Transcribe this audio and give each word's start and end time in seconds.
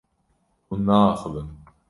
Hûn 0.67 0.81
naaxivin. 0.87 1.47